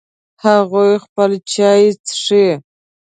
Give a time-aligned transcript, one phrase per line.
[0.43, 2.47] هغوی خپل چای څښي